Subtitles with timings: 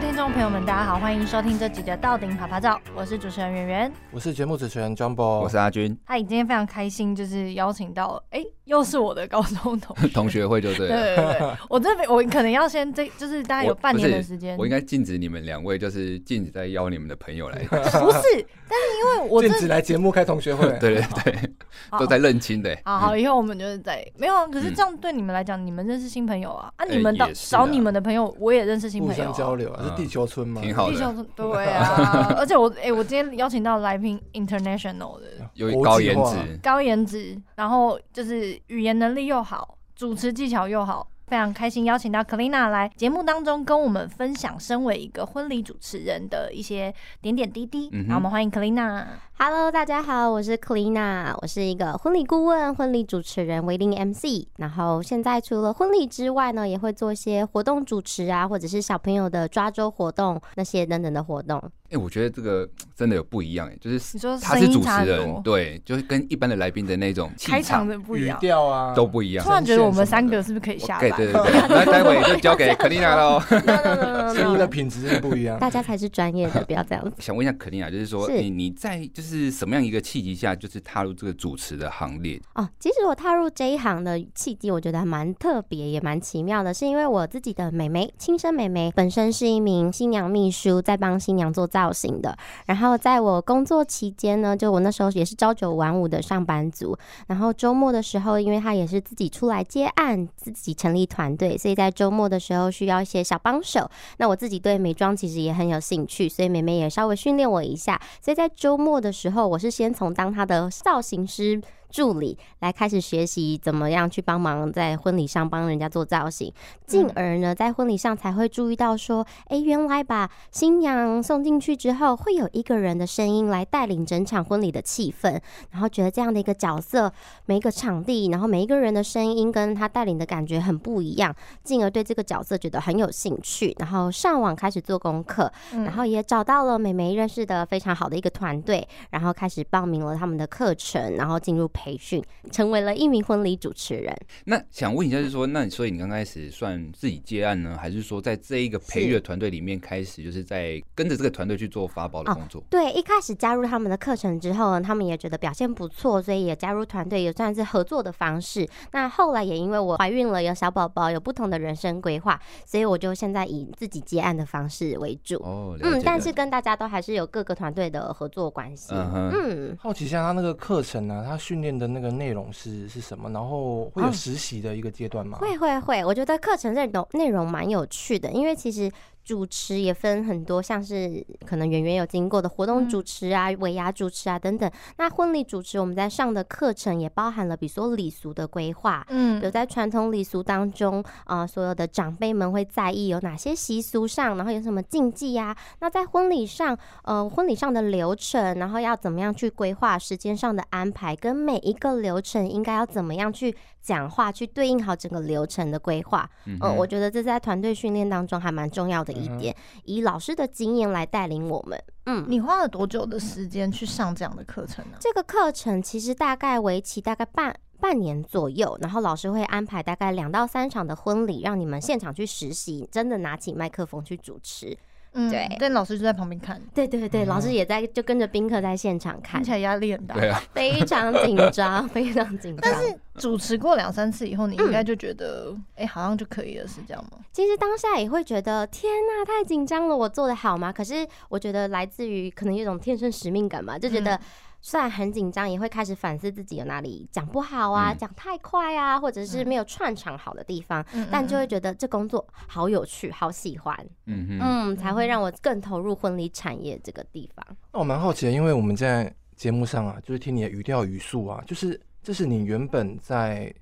[0.00, 5.94] 位听众朋友们，大家好，欢迎收听这集的到顶啪啪照，我是主持人圆圆，我是节目主持人 Jumbo，我是阿军。
[6.04, 10.96] 嗨，今天非常开心，就是邀请到，哎，又是我的高中同学 同学会，就对了。
[10.96, 17.58] 对对对，我这边我可能要先这，就是大概有半年的时间，我应该禁止你们两位，就是禁止再邀你们的朋友来。
[17.68, 21.50] 不是，但是因为我禁止来节目开同学会， 对对对，
[21.98, 22.74] 都在认亲的。
[22.86, 30.60] 好好，以后我们就是在没有，可是这样对你们来讲，你们认识新朋友啊，啊，你们到找你们的朋友，我也认识新朋友，互相交流啊，是地球村吗？
[30.62, 41.06] 挺好的，地球村对啊， 而且我哎，我今天邀请到来宾 international 的，有高颜值，高颜值，然后就是语言能力又好，主持技巧又好。
[41.30, 47.88] 非常开心邀请到 Kalina 来节目当中跟我们分享身为一个婚礼主持人的一些点点滴滴。
[47.92, 49.04] 那、嗯、哼我们欢迎 Kalina。
[49.38, 54.48] Hello，大家好，我是 Kalina，我是一个婚礼顾问、婚礼主持人、Wedding MC。
[54.56, 61.62] 然后现在除了婚礼之外呢，也会做一些活动主持啊，或者是小朋友的抓周活动那些等等的活动。
[61.90, 69.44] 哎、欸，我觉得这个真的有不一样哎，就是你说他是主持人，对，就是跟一般的来宾的那种开场的不一样，语调啊都不一样。
[69.44, 71.10] 突然觉得我们三个是不是可以下来？
[71.10, 73.40] 对对对，那待会就交给 Kalina 喽。
[74.32, 77.12] 声音的品质是不一样，大家才是专业的，不要这样子。
[77.18, 82.40] 想问一下 Kalina，就是说你你在就是什么样一个契机下，就是踏入这个主持的行列？
[82.54, 91.79] 哦，其实我踏入这一行的契机，我觉得还蛮特别，也蛮奇妙的，是因为我自己的妹妹，亲生妹妹本身是一名新娘秘书，在帮新娘做造。
[91.80, 92.36] 造型的，
[92.66, 96.94] 然后在我工作期间呢，就我那时候也是朝九晚五的上班族，
[97.26, 103.90] 然后周末的时候，因为他也是自己出来接案，自己成立团队，所以在周末的时候需要一些小帮手。
[104.18, 107.98] 那我自己对美妆其实也很有兴趣，所以妹妹也稍微训练我一下。
[108.20, 111.62] 所以在周末的时候，我是先从当她的造型师。
[111.90, 116.52] 助理来开始学习怎么样去帮忙在婚礼上帮人家做造型，
[116.86, 125.40] 进而呢在婚礼上才会注意到说，哎，原来把新娘送进去之后，会有一个人的声音来带领整场婚礼的气氛，
[125.70, 127.12] 然后觉得这样的一个角色，
[127.46, 131.34] 每一个场地，然后每一个人的声音跟他带领的感觉很不一样，
[131.64, 141.68] 进而对这个角色觉得很有兴趣，然后上网开始做功课，然后也找到了美眉认识的非常好的一个团队，然后开始报名了他们的课程，然后进入。
[141.80, 144.14] 培训成为了一名婚礼主持人。
[144.44, 152.60] 那想问一下，就是说，那所以你刚开始算自己接案呢，还是说在这一个培育的团队里面开始，就是在跟着这个团队去做发包的工作？
[152.60, 158.68] 哦，对，一开始加入他们的课程之后呢，他们也觉得表现不错，所以也加入团队，也算是合作的方式。
[158.92, 165.36] 那后来也因为我怀孕了，有小宝宝，有不同的人生规划，所以我就现在以自己接案的方式为主。
[165.36, 168.92] 哦，嗯，但是跟大家都还是有各个团队的合作关系。
[168.92, 171.69] 嗯，嗯，好奇一下他那个课程呢，他训练。
[171.78, 173.30] 的那个内容是是什么？
[173.30, 175.38] 然后会有实习的一个阶段吗？
[175.38, 178.90] 哦，会会会，我觉得课程内容内容蛮有趣的，因为其实。
[179.24, 184.68] 主持也分很多，像是可能圆圆有经过的活动主持啊、尾牙主持啊等等。
[184.96, 195.56] 那婚礼主持我们在上的课程也包含了，比如说礼俗的规划，嗯，比如在传统礼俗当中啊、呃，所有的长辈们会在意有哪些习俗上，然后有什么禁忌呀、啊？
[195.78, 206.28] 那在婚礼上，呃，婚礼上的流程，然后要怎么样去规划时间上的安排，跟每一个流程应该要怎么样去讲话，去对应好整个流程的规划。
[206.46, 209.19] 嗯、呃，我觉得这在团队训练当中还蛮重要的。
[209.20, 209.54] 一点
[209.84, 211.78] 以老师的经验来带领我们。
[212.06, 214.96] 嗯，你花了多久的时间去上这样的课程呢？
[214.98, 224.76] 这个课程其实大概为期大概半半年左右，然后老师会安排大概两到三场的婚礼，让你们现场去实习，真的拿起麦克风去主持。
[225.12, 226.60] 嗯，对，但老师就在旁边看。
[226.74, 232.60] 对对对，老师也在，就跟着宾客在现场看，看起来压力很大，对啊， 非常紧张， 非常紧张。
[232.62, 237.18] 但是主持过两三次以后，你应该就觉得，哎、嗯欸，好像就可以了，是这样吗？
[237.32, 240.72] 其实当下也会觉得，天呐，太紧张了，我做的好吗？
[240.72, 244.18] 可是我觉得来自于可能有一种天生使命感吧，就觉得。
[244.60, 253.74] 嗯虽然很紧张，也会开始反思自己有哪里讲不好啊，讲、嗯、太快啊，或者是没有串场好的地方，嗯、但就会觉得这工作好有趣，好喜欢，
[254.04, 257.44] 嗯哼嗯，才会让我更投入婚礼产业这个地方。
[257.72, 263.52] 那我蛮好奇的，因为我们在节目上啊，就是听你的语调语速啊，就是这是你原本在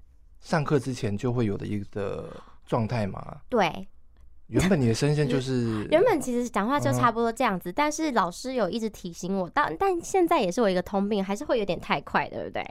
[0.41, 2.29] 上课之前就会有的一个
[2.67, 3.41] 状态吗？
[3.49, 3.87] 对。
[4.49, 12.65] 原本你的声线就是，原本其实讲话就差不多这样子，但是老师有一直提醒我，但但现在也是我一个通病，还是会有点太快，对不对？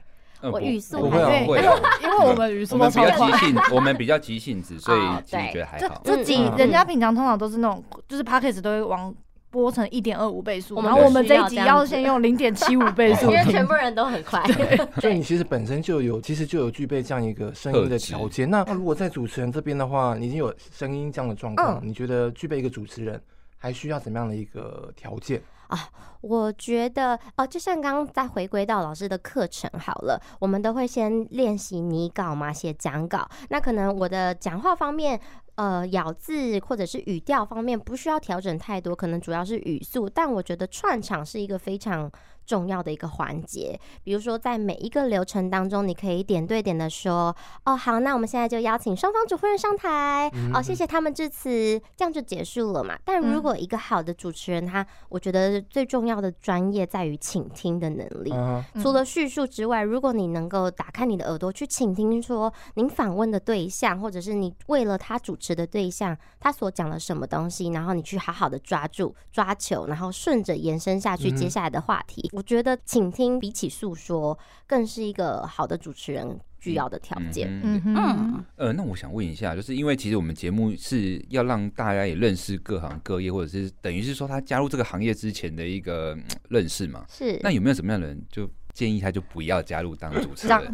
[0.52, 1.58] 我语速还会，
[2.04, 3.40] 因为我们语速都超快，
[3.74, 6.02] 我们比较急性，我们比较急性子，所以其实觉得还好。
[6.04, 9.14] 自己人家平常通常都是那种，就是 p a c k a g e 都会往。
[9.50, 14.44] 播成一点二五倍速，然后我们这一集要先用零点七五倍速，因为全部人都很快。
[15.00, 18.50] 所以你其实本身就有，其实就有具备这样一个声音的条件。
[18.50, 23.20] 那如果在主持人这边的话，你已经有声音这样的状况，你觉得具备一个主持人
[23.58, 25.90] 还需要怎么样的一个条件啊？
[26.22, 33.28] 我觉得哦，就像刚刚再回归到老师的课程好了，我们都会先练习拟稿嘛，写讲稿。
[33.50, 35.20] 那可能我的讲话方面，
[35.56, 40.10] 呃，咬字或者是语调方面不需要调整太多，可能主要是语速。
[40.10, 42.12] 但我觉得串场是一个非常
[42.48, 47.36] 重要的一个环节，比如说在每一个流程当中，你可以点对点的说
[47.66, 58.32] ：“哦，好，那我们现在就邀请双方主婚人上台，嗯、哦，谢谢他们致辞，这样就结束了嘛。”但如果一个好的主持人，他我觉得最重要的专业在于倾听的能力。
[58.34, 72.30] 嗯、除了叙述之外，如果你能够打开你的耳朵去倾听，说您访问的对象，或者是你为了他主持的对象，他所讲了什么东西，然后你去好好的抓住、抓球，然后顺着延伸下去接下来的话题。
[72.38, 74.38] 嗯我觉得倾听比起诉说，
[74.68, 77.50] 更是一个好的主持人需要的条件。
[77.64, 78.46] 嗯嗯。
[78.58, 86.16] 呃，那我想问一下，就是因为其实我们节目是要让大家也认识各行各业，或者是等于是说他加入这个行业之前的一个
[86.50, 87.04] 认识嘛？
[87.10, 87.40] 是。
[87.42, 88.48] 那有没有什么样的人就？
[88.78, 90.72] 建议他就不要加入当主持人，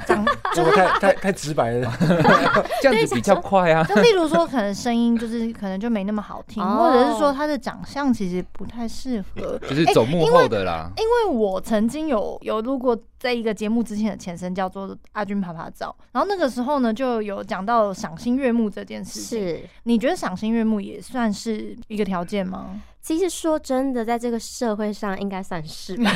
[0.54, 1.90] 就 太太太直白了，
[2.84, 3.82] 这样子比较快啊。
[3.86, 10.92] 就例如说，可能声音就是可能就没那么好听，或者是说他的长相其实不太适合，就是走幕后的啦。
[10.98, 19.40] 因为我曾经有有录过，在一个节目之前的前身叫做阿军爬爬照，然后那个时候呢就有讲到赏心悦目这件事情。
[19.40, 22.82] 是，你觉得赏心悦目也算是一个条件吗？
[23.02, 26.10] 其实说真的，在这个社会上应该算是吧。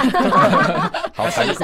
[1.15, 1.63] 好 残酷，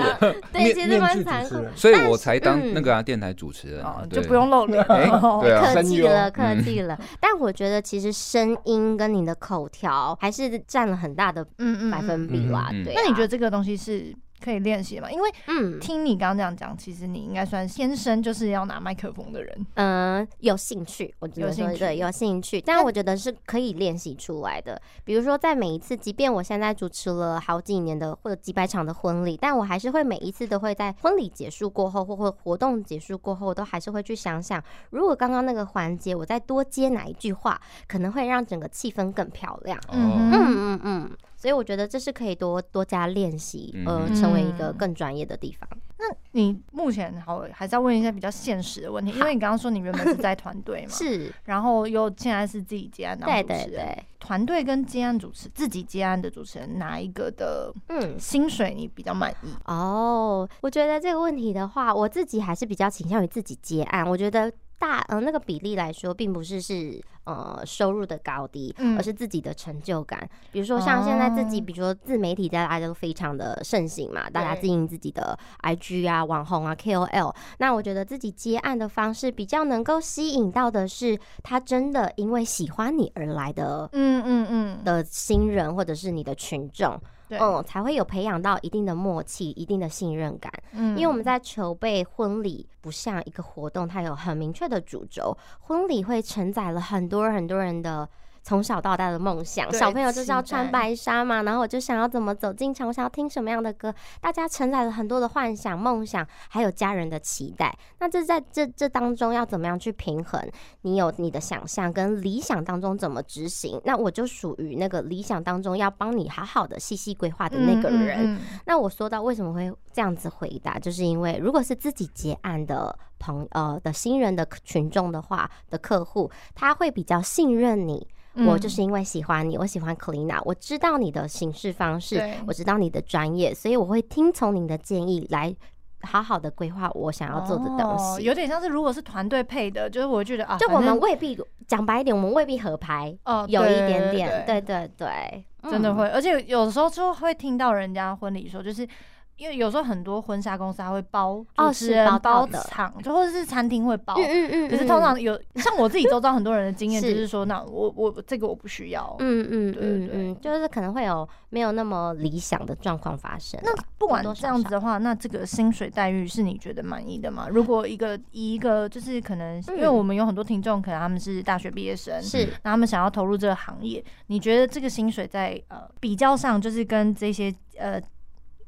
[0.53, 1.57] 对，其实蛮残酷。
[1.75, 4.81] 所以我才当那个啊电台主持人，就不用露脸。
[4.87, 6.97] 对啊，客气了，客气了。
[7.19, 12.69] 但我觉得其实声音跟你的口条还是占了很大的嗯嗯百分比啦。
[12.85, 14.15] 对，那你觉得这个东西是？
[14.43, 15.09] 可以练习嘛？
[15.09, 19.65] 因为嗯，听你刚刚这样讲，其实你应该算天生就是要拿麦克风的人。
[19.75, 22.59] 嗯，有兴趣，我觉得说对，有兴趣。
[22.59, 24.81] 但我觉得是可以练习出来的。
[25.05, 39.79] 比如说，在每一次，即便我现在主持了好几年的或者几百场的婚礼，但我还是会每一次都会在婚礼结束过后，或或活动结束过后，我都还是会去想想，如果刚刚那个环节我再多接哪一句话，可能会让整个气氛更漂亮。
[39.91, 41.11] 嗯嗯嗯嗯。
[41.43, 45.67] 所以我觉得这是可以多多加练习，呃，成为一个更专业的地方。
[45.99, 59.47] 那你目前好，还是要问一下比较现实的问题，因为你刚刚说你原本是在团队嘛， 是，然后又现在是自己接案当主持人，对对对，团队跟接案主持，自己接案的主持人哪一个的嗯薪水你比较满意？
[59.65, 64.49] 哦，我觉得这个问题的话，我自己还是比较倾向于自己接案，我觉得。
[64.83, 70.29] 大呃那个比例来说，并不是是呃收入的高低，而是自己的成就感。
[70.51, 77.33] 比如说像现在自己，比如说自媒体大家都非常的盛行嘛，大家经营自己的 IG 啊、网红啊、KOL。
[77.59, 86.99] 那我觉得自己接案的方式比较能够吸引到的是，他真的因为喜欢你而来的，嗯嗯嗯的新人或者是你的群众。
[87.39, 90.51] 嗯，才会有培养到一定的默契、一定的信任感。
[90.71, 95.37] 嗯，因为我们在筹备婚礼，不像一个活动，它有很明确的主轴。
[95.61, 98.07] 婚礼会承载了很多很多人的。
[98.43, 107.73] 从小到大的梦想，小朋友就是要穿白纱嘛，然后我就想要怎么走进场，我想要听什么样的歌，大家承载了很多的幻想、梦想，还有家人的期待。
[107.99, 110.45] 那这在这这当中要怎么样去平衡？
[110.81, 113.79] 你有你的想象跟理想当中怎么执行？
[113.85, 118.37] 那我就属于那个理想当中要帮你好好的细细规划的那个人。
[118.65, 128.05] 那我说到为什么会这样子回答，就是因为如果是自己结案的朋呃的新人的群众的话的客户，他会比较信任你。
[128.35, 135.55] 我就是因为喜欢你，我喜欢 Kalina，我知道你的行事方式，我知道你的专业，所以我会听从您的建议来
[136.01, 138.03] 好好的规划我想要做的东西。
[138.03, 148.87] 哦，有点像是如果是团队配的，就是我觉得啊，就我们未必讲白一点，我们未必合拍哦，有一点点，对对对，真的会，而且有时候就会听到人家婚礼说，就是。
[149.35, 154.13] 因为有时候很多婚纱公司还会包主持人包场，就或者是餐厅会包。
[154.15, 154.69] 嗯嗯嗯。
[154.69, 159.15] 可是通常有像我自己周遭很多人的经验，就 是说，那我我这个我不需要。
[159.19, 163.59] 嗯嗯嗯嗯，就是可能会有没有那么理想的状况发生。
[163.63, 167.47] 那不管这样子的话，那这个薪水待遇是你觉得满意的吗？
[167.49, 178.01] 如果一个以一个就是可能，因为我们有很多听众，可能他们是大学毕业生，是那他们想要投入这个行业，你觉得这个薪水在呃比较上，就是跟这些呃。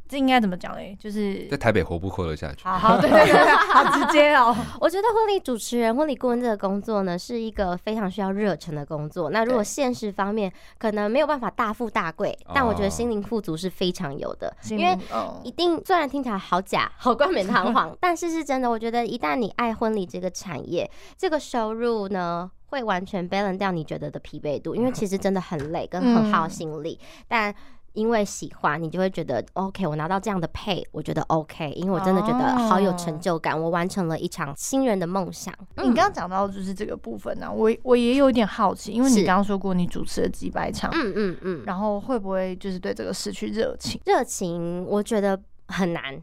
[0.07, 0.95] 这应该怎么讲嘞？
[0.99, 2.63] 就是在台北活不活得下去？
[2.63, 4.55] 好好，对对对，好直接哦。
[4.79, 9.31] 我觉得婚礼主持人、婚礼顾问这个工作呢，是一个非常需要热忱的工作。
[9.31, 14.55] 那如果现实方面可能没有办法大富大贵，但我觉得心灵富足是非常有的。
[14.69, 14.97] 因为
[15.43, 18.69] 一定虽然听起来好假、好冠冕堂皇， 但是是真的。
[18.69, 27.55] 我觉得一旦你爱婚礼这个产业，这个收入呢，会完全 balance 掉你觉得的疲惫度，因为其实真的很累，跟很耗心力，嗯、但。
[27.95, 29.87] 因为喜欢，你就会觉得 OK。
[29.87, 33.59] 我拿到这样的配，我觉得 OK，因为我真的觉得好有成就感。
[33.59, 35.53] 我完成了一场新人的梦想。
[35.77, 43.99] 你刚刚讲到就是这个部分呢、啊，我我也有点好奇，因为你刚刚说过你主持了几百场，嗯嗯嗯，然后会不会就是对这个失去热情？
[44.05, 46.21] 热情，我觉得很难。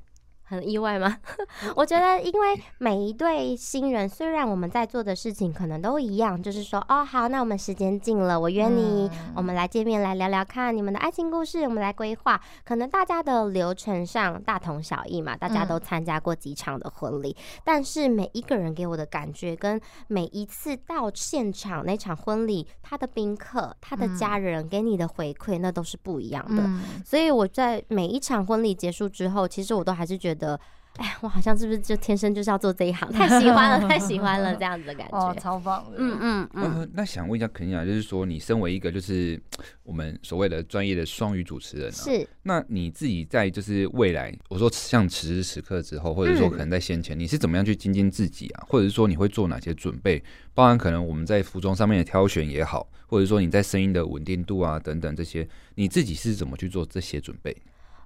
[0.53, 1.17] 很意外吗？
[1.75, 12.39] 我觉得，因为每一对新人，虽然我们在做的事情可能都一样，就是说，哦，好，那我们时间近了，我约你，我们来见面，来聊聊看你们的爱情故事，我们来规划。
[12.65, 26.63] 可能大家的流程上大同小异嘛，大家都参加过几场的婚礼，但是每一个人给我的感觉，跟每一次到现场那场婚礼，他的宾客、他的家人给你的回馈，那都是不一样的。
[27.05, 30.42] 所以我在每一场婚礼结束之后，其实我都还是觉得。
[30.43, 30.59] 的，
[30.97, 33.11] 哎，我好像是不是就天生就是要做这一行？
[33.13, 36.89] 太喜欢了，太喜欢了， 这样子的感 觉，哦，超棒的，嗯嗯嗯、呃。
[36.93, 39.41] 那想问一下肯尼亚，就是说你身为一个就是
[39.85, 48.65] 我们所谓的专业的双语主持人、啊，是，那你自己在就是未来，我说像此时此刻之后，或者说可能在先前，嗯、你是怎么样去精进自己啊？
[48.69, 50.23] 或者是说你会做哪些准备？
[50.53, 57.57] 包含可能我们在服装上面的挑选也好，或者说你在声音的稳定度啊等等这些，你自己是怎么去做这些准备？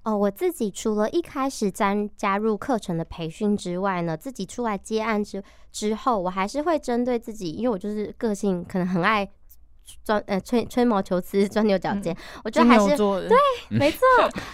[0.06, 9.28] 哦，我自己除了一开始加加入课程的培训之外呢，自己出来接案之之后，我还是会针对自己，因为我就是个性可能很爱。
[10.02, 13.36] 钻呃吹吹毛求疵，钻牛角尖，嗯、我觉得还是对，
[13.68, 13.98] 没错，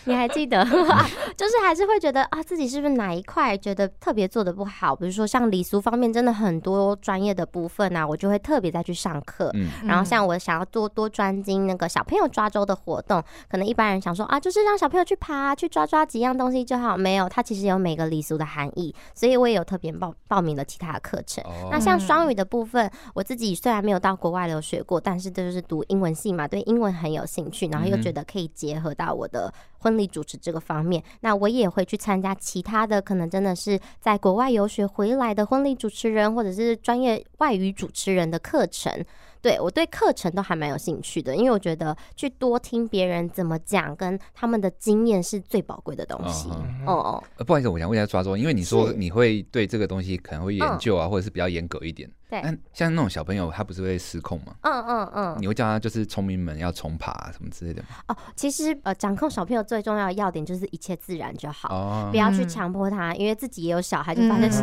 [0.04, 0.64] 你还记得
[1.36, 4.94] 就是还是会觉得啊，自己是不是哪一块觉得特别做的不好？
[4.94, 9.50] 比如说像礼俗方面，真的很多专业的部分啊，我就会特别再去上课。
[9.54, 21.42] 嗯、然后像我想要多多专精那个小朋友抓周的活动，可能一般人想说啊，就是让小朋友去爬去抓抓几样东西就好，没有，它其实有每个礼俗的含义，所以我也有特别报报名了其他的课程。
[21.44, 29.52] 哦、那像双语的部分，我自己虽然没有到国外留学过，但是这就是读英文系嘛，对英文很有兴趣，然后又觉得可以结合到我的
[29.82, 39.04] 婚礼主持这个方面，那我也会去参加其他的，可能真的是在国外游学回来的婚礼主持人，或者是专业外语主持人的课程。
[39.40, 46.48] 对，我对课程都还蛮有兴趣的，因为我觉得去多听别人怎么讲，跟他们的经验是最宝贵的东西。
[46.86, 52.08] 哦哦，不好意思，我想问一下抓周，因为你说你会对这个东西可能会研究啊，或者是比较严格一点。
[52.30, 52.40] 对。
[52.42, 54.54] 那像那种小朋友，他不是会失控吗？
[54.60, 55.36] 嗯嗯嗯。
[55.40, 57.88] 你会叫他就是聪明们要重爬什么之类的吗？
[58.06, 64.62] 哦，其实呃，掌控小朋友最重要的要点就是一切自然就好，不要去强迫他，因为自己也有小孩，就发现是。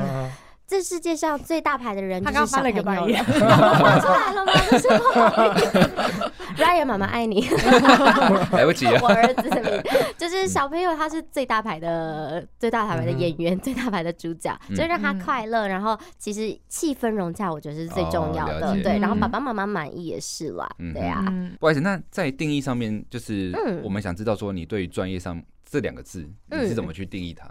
[0.70, 3.18] 这世界上最大牌的人就是小朋友了。
[3.26, 4.54] 他刚刚了出来了吗？
[6.60, 7.42] Ryan 妈妈爱你。
[8.52, 9.00] 来不及了。
[9.02, 9.84] 我儿子的
[10.16, 15.68] 就是小朋友，他是最大牌的、最大牌的演员，嗯、最大牌的主角，就让他快乐。
[15.68, 18.70] 然后其实气氛融洽，我觉得是最重要的。
[18.70, 20.70] 哦、对，然后爸爸妈妈满意也是啦。
[20.78, 21.26] 嗯、对啊。
[21.60, 23.52] 不好意思，那在定义上面，就是
[23.84, 27.50] 我们想知道说，你对于专业上这两个字，你是怎么去定义它？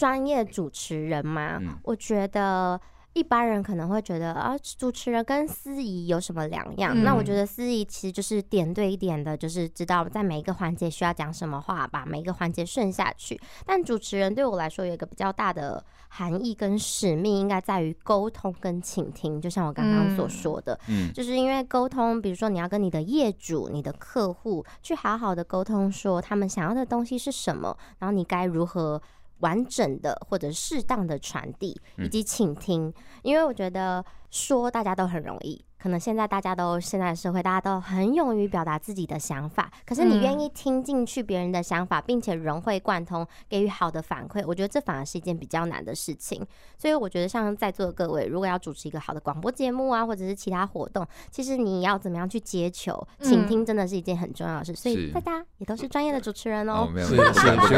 [0.00, 2.80] 专业主持人嘛，嗯、我觉得
[3.12, 6.94] 一般人可能会觉得啊，主持人跟司仪有什么两样？
[6.96, 13.38] 嗯、那我觉得司仪其实就是点对点的，就是知道在每一个环节需要讲什么话，把每一个环节顺下去。
[13.66, 19.38] 但主持人对我来说有一个比较大的含义跟使命，应该在于沟通跟倾听。
[19.38, 29.02] 就像我刚刚所说的，嗯，就是因为沟通，比如说你要跟你的业主、你的客户去好好的沟通，说他们想要的东西是什么，然后你该如何。
[29.40, 35.64] 完整的或者适当的传递以及倾听，嗯、因为我觉得说大家都很容易。
[35.80, 39.70] 可能现在大家都现在社会，大家都很勇于表达自己的想法。
[39.86, 46.46] 可是你愿意听进去别人的想法，并且融会贯通，给予好的反馈，我觉得这反而是一件比较难的事情。
[46.76, 54.74] 所以我觉得，像在座的各位，如果要主持一个好的广播节目啊，或者是其他活动，其实你要怎么样去接球、倾听，真的是一件很重要的事。
[54.74, 56.86] 所以大家也都是专业的主持人哦。
[56.92, 57.16] 没有，学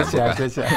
[0.05, 0.69] 起来，学起来。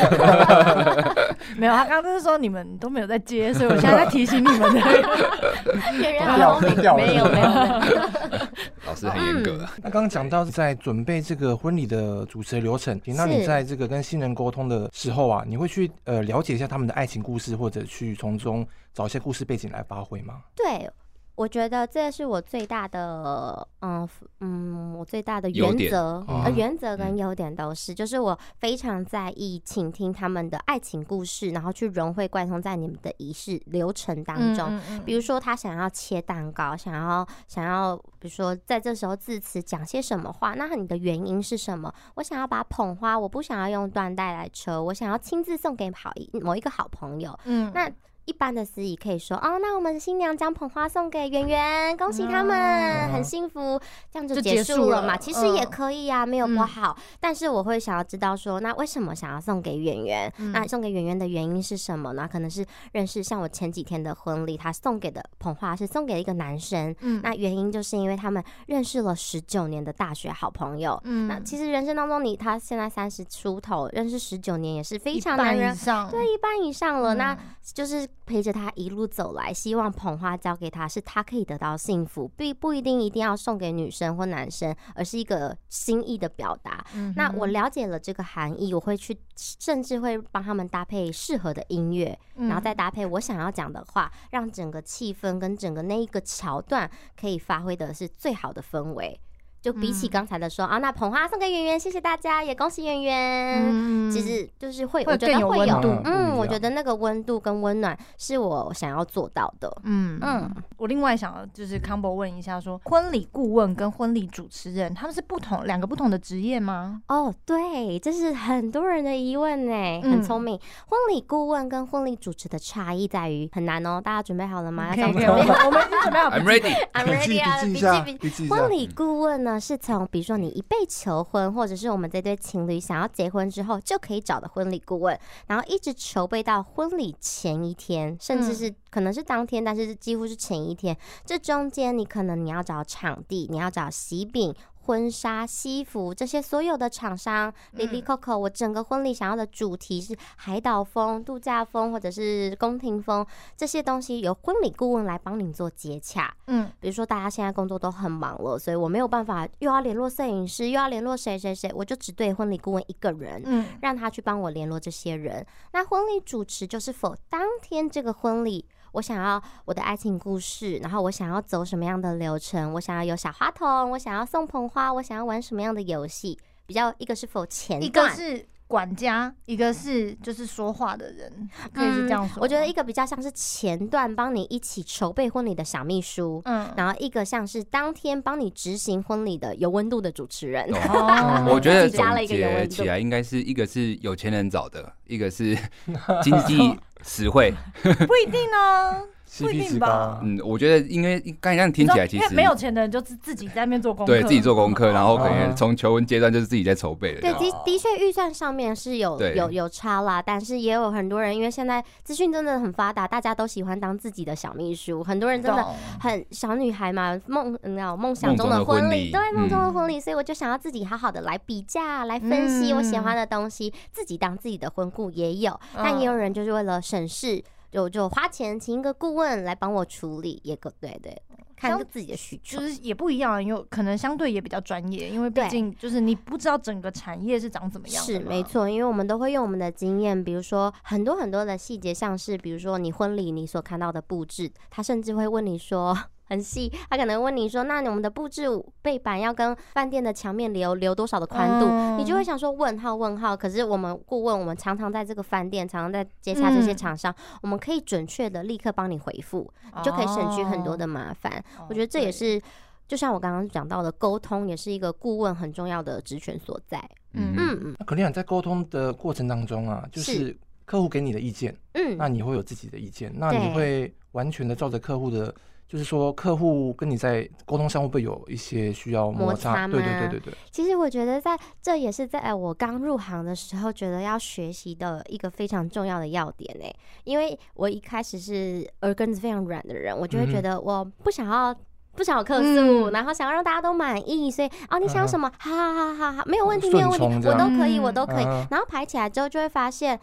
[1.57, 4.81] 没有， 他刚刚就是说你们都没有在接，所以我现在在提醒你们的。
[5.99, 7.14] 别人好没。
[7.15, 7.47] 没有没有，
[8.85, 9.67] 老师很严格。
[9.77, 20.35] 那刚刚讲到在准备这个婚礼的主持流程，那你在这个跟新人沟通的时候啊，你会去呃了解一下他们的爱情故事，或者去从中找一些故事背景来发挥吗？
[20.55, 20.89] 对。
[21.35, 24.07] 我觉得这是我最大的，嗯
[24.39, 34.79] 嗯，我最大的原则，呃，原则跟优点都是，就是我非常在意倾听他们的爱情故事，然后去融会贯通在你们的仪式流程当中。
[35.05, 41.93] 比如说他想要切蛋糕，想要想要，比如说在这时候致辞讲些什么话，那你的原因是什么？
[42.15, 47.37] 我想要把捧花，我不想要用缎带来车，我想要亲自送给好一某一个好朋友。
[47.43, 47.91] 嗯，那。
[48.25, 53.79] 一般的司仪可以说哦，那我们新娘将捧花送给圆圆，恭喜他们、嗯、很幸福，
[54.11, 55.15] 这样就结束了嘛。
[55.15, 57.17] 其实也可以呀、啊，没有不好、嗯。
[57.19, 60.51] 但是我会想要知道说，那为什么想要送给圆圆、嗯？
[60.51, 62.27] 那送给圆圆的原因是什么呢？
[62.29, 66.95] 可能是认识，像我前几天的婚礼，他送给的捧花是送给一个男生。
[67.01, 70.99] 嗯，那原因就是因为他们认识了十九年的大学好朋友。
[71.03, 75.77] 嗯，那其实人生当中，你他现在三十出头，认识十九年也是非常难人，
[76.09, 77.17] 对，一半以上了、嗯。
[77.17, 78.07] 那就是。
[78.25, 86.85] 陪着他一路走来，希望捧花交给他，是他可以得到幸福，不不一定一定要送给女生或男生，而是一个心意的表达。
[86.95, 87.13] 嗯。
[87.15, 99.19] 那我了解了这个含义，我会去，甚至会帮他们搭配适合的音乐，然后再搭配我想要讲的话，让整个气氛跟整个那一个桥段可以发挥的是最好的氛围。
[99.65, 104.11] 就比起刚才的说、嗯、啊，那捧花送给圆圆，谢谢大家，也恭喜圆圆、嗯。
[104.11, 109.75] 其实就是会，我觉得会有，嗯，嗯，我觉得那个温度跟温暖是我想要做到的。
[109.85, 110.47] 嗯嗯。
[110.77, 117.01] 我另外想就是 combo 问一下说，说婚礼顾问跟婚礼主持人他们是不同两个不同的职业吗？
[117.07, 120.55] 哦，对，这是很多人的疑问呢，很聪明。
[120.55, 124.93] 嗯、婚礼顾问跟婚礼主持的差异在于很难哦，大家准备好了吗？
[124.93, 126.29] 可以可以，我们准备好。
[126.29, 126.75] I'm ready。
[126.93, 128.47] I'm ready 啊，笔记笔记。
[128.47, 129.54] 婚礼顾问呢？
[129.59, 140.95] 是从比如说你一被求婚，或者是我们这对情侣想要结婚之后就可以找的婚礼顾问，然后一直筹备到婚礼前一天，甚至是可能是当天，但是几乎是前一天。
[141.25, 144.53] 这中间你可能你要找场地，你要找喜饼。
[144.85, 153.25] 婚纱、西服这些所有的厂商，，Lily Coco，，我整个婚礼想要的主题是海岛风、度假风，或者是宫廷风，
[153.57, 156.31] 这些东西由婚礼顾问来帮你做接洽。
[156.47, 165.45] 嗯，比如说大家现在工作都很忙了，所以我没有办法又要联络摄影师，又要联络谁谁谁，我就只对婚礼顾问一个人，嗯，让他去帮我联络这些人。
[165.73, 168.65] 那婚礼主持就是否当天这个婚礼。
[168.95, 172.71] 我想要我的爱情故事，然后我想要走什么样的流程？
[172.71, 176.39] 我想要有小花童，我想要送捧花，我想要玩什么样的游戏？
[176.65, 182.41] 比较一个是否前段，一个是管家，一个是就是说话的人，可以是这样说。
[182.41, 190.69] 我觉得一个比较像是前段帮你一起筹备婚礼的小秘书，嗯，然后一个像是当天帮你执行婚礼的有温度的主持人。
[190.73, 195.57] 哦，我觉得加了一个有温度起来，应该是一个是有钱人找的，一个是
[196.23, 196.77] 经济。
[197.07, 198.99] 实惠 不一定呢，
[199.39, 200.19] 不一定吧。
[200.23, 207.21] 嗯，我觉得因为刚才这样听起来，其实没有钱的人就自自己在那边做功课，对自己做功课，然后可能从求婚阶段就是自己在筹备的。
[207.21, 215.03] 对，的的确预算上面是有有有差啦，但是也有很多人，因为现在资讯真的很发达，大家都喜欢当自己的小秘书。
[215.03, 215.65] 很多人真的
[215.99, 226.75] 很小女孩嘛，梦你知道梦想中的婚礼，对梦中的婚礼，所以我就想要自己好好的来比价，来分析我喜欢的东西，自己当自己的婚顾也有，但也有人就是为了。
[226.85, 231.21] 省事就就花钱请一个顾问来帮我处理，也够对对，
[231.55, 238.03] 看自己的需求，就是也不一样，因为可能相对也比较专业，因为毕竟就是你不知道整个产业是长怎么样。
[238.03, 245.97] 是没错，因为我们都会用我们的经验，比如说很多很多的细节，像是比如说你婚礼你所看到的布置，他甚至会问你说。
[246.27, 248.45] 很细，他可能问你说：“那你们的布置
[248.81, 261.31] 背板要跟饭店的墙面留留多少的宽度？”嗯，你就会想说：“问号问号。”可是我们顾问，我们常常在这个饭店，常常在接洽这些厂商，嗯，我们可以准确的立刻帮你回复，你就可以省去很多的麻烦。
[261.59, 261.67] 哦。
[261.69, 262.41] 我觉得这也是，
[262.87, 266.79] 就像我刚刚讲到的，沟通也是一个顾问很重要的职权所在。
[267.13, 267.75] 嗯嗯。
[267.77, 270.35] 那可能在沟通的过程当中啊，就是
[270.65, 275.31] 客户给你的意见，嗯，那你会有自己的意见，那你会完全的照着客户的。
[275.67, 279.49] 就是说，客户跟你在沟通上会不会有一些需要摩擦？
[279.49, 279.73] 摩擦吗？
[279.73, 280.33] 对对对对对。
[280.51, 286.65] 其实我觉得，在这也是在我刚入行的时候，觉得要学习的一个非常重要的要点呢。
[287.03, 291.53] 因为我一开始是耳根子非常软的人，我就会觉得我不想要
[291.95, 295.31] 不想要客诉，嗯，然后想要让大家都满意，所以哦，你想要什么？
[295.39, 298.23] 好好好好好，没有问题，没有问题，我都可以，我都可以。
[298.51, 299.99] 然后排起来之后，就会发现。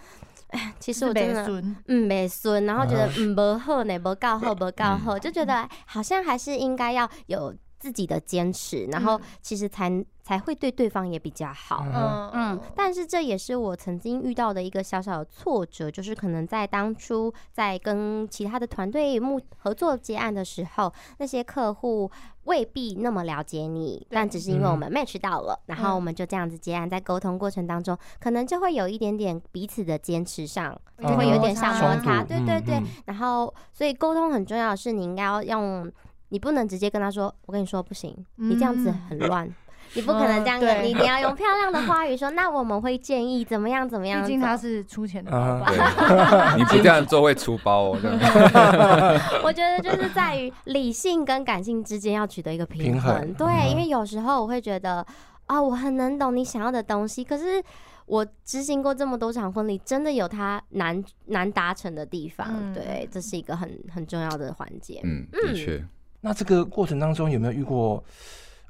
[0.78, 10.04] 其实我真的，嗯，没孙，然后觉得嗯不好呢，不够好， 不够好，就觉得好像还是应该要有自己的坚持，然后其实才。
[10.24, 12.30] 才会对对方也比较好，嗯。
[12.32, 22.08] 嗯，但是这也是我曾经遇到的一个小小的挫折，就是可能在当初在跟其他的团队目合作接案的时候，那些客户
[22.44, 35.90] 未必那么了解你，但只是因为我们 match 到了，然后我们就这样子接案，在沟通过程当中，可能就会有一点点彼此的坚持上，就会有点小摩擦，对对对，然后所以沟通很重要的是，你应该要用，
[36.30, 39.48] 你不能直接跟他说，我跟你说不行，你这样子很乱。
[39.94, 44.22] 你不可能这样的，你你要用漂亮的话语说，那我们会建议怎么样怎么样。
[44.22, 47.98] 毕竟他是出钱的爸爸， 你不这样做会出包哦。
[49.44, 53.32] 我觉得就是在于理性跟感性之间要取得一个平衡。
[53.34, 55.06] 对，因为有时候我会觉得
[55.46, 57.62] 啊，我很能懂你想要的东西，可是。
[58.04, 62.46] 我执行过这么多场婚礼，真的有它难难达成的地方。
[62.50, 65.00] 嗯、对，这是一个很很重要的环节。
[65.04, 65.88] 嗯，的确、嗯。
[66.20, 68.02] 那这个过程当中有没有遇过？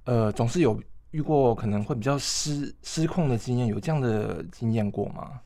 [0.04, 0.78] 呃，总是有
[1.12, 5.40] 遇过可能会比较失失控的经验，有这样的经验过吗？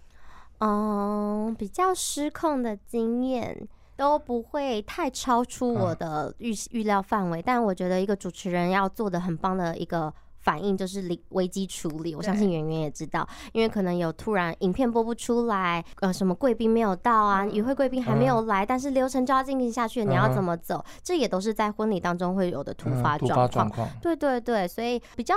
[0.58, 10.12] 嗯，比较失控的经验都不会太超出我的预预料范围，啊、但我觉得一个主持人要做的很棒的一个。
[10.46, 20.84] 反应就是危危机处理，我相信圆圆也知道，因为可能有突然影片播不出来，呃，什么贵宾没有到啊，与会贵宾还没有来，但是流程就要进行下去，你要怎么走？
[21.02, 23.90] 这也都是在婚礼当中会有的突发状况。
[24.00, 25.34] 对对对，所以比较。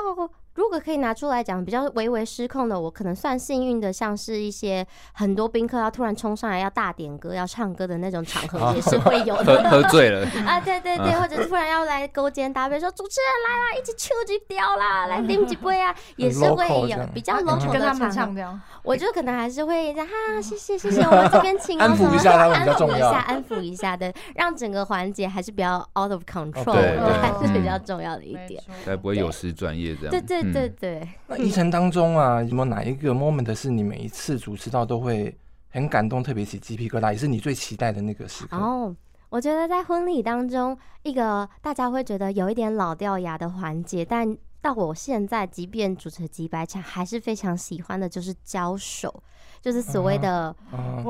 [0.59, 9.69] 如果可以拿出来讲，比较微微失控的，我可能算幸运的，像是一些很多宾客要突然冲上来要大点歌、要唱歌的那种场合，也是会有的。
[9.69, 10.27] 喝 醉了。
[10.45, 18.59] 啊，对对对，或者突然要来勾肩搭背说主持人来啦，一起秋菊掉啦，来顶几杯啊，也是会有比较 local 的场合。
[18.83, 30.11] 我就可能还是会这样哈，谢谢谢谢，我们这边请安抚一下，安抚一下，安抚一下的，让整个环节还是比较 out of control，对，还是比较重要的一点，才不会有失专业这样。
[30.11, 30.48] 对对。
[30.51, 35.35] 对对，那一程当中啊，有没有哪一个 moment 是你每一次主持到都会
[35.69, 38.57] 很感动，特别起鸡皮疙瘩，也是你最期待的那个时刻？
[38.57, 38.95] 哦，
[39.29, 49.23] 我觉得在婚礼当中，一个大家会觉得有一点老掉牙的环节，但到我现在，即便主持几百场，还是非常喜欢的，就是交手。
[49.61, 50.55] 就是所谓的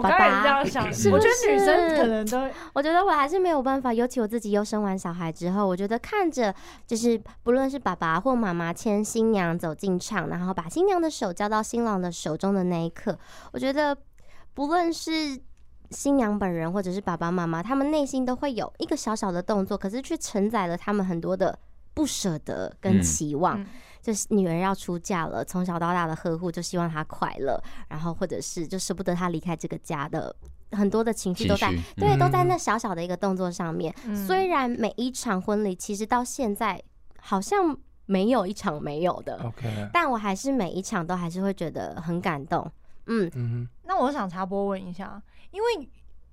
[0.02, 1.10] 爸爸， 是不是？
[1.12, 3.94] 我觉得女生可能都，我觉得我还是没有办法。
[3.94, 6.54] 尤其我自己又生完小孩之后，我觉得看着
[6.88, 13.18] 就是不论是爸爸或妈妈牵新娘走进场，然后把新娘的手交到新郎的手中的那一刻，
[13.52, 13.96] 我觉得
[14.54, 15.40] 不论是
[15.92, 21.58] 新娘本人或者是爸爸妈妈，他们内心都会有一个小小的动作，可是却承载了他们很多的
[21.94, 23.60] 不舍得跟期望。
[23.62, 23.66] 嗯
[24.10, 30.36] 就是女儿要出嫁了，从小到大的呵护，就希望她快乐，然后或者是就舍不得她离开这个家的
[30.72, 33.94] 很多的情绪都在，对，都在那小小的一个动作上面。
[34.06, 36.82] 嗯、虽然每一场婚礼其实到现在
[37.20, 39.88] 好像没有一场没有的，Okay.
[39.94, 42.68] 但我还是每一场都还是会觉得很感动。
[43.06, 45.88] 嗯，嗯，那我想插播问一下，因为。